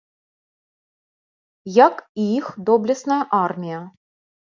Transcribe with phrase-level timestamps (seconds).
[1.85, 1.95] Як
[2.25, 3.79] і іх доблесная армія.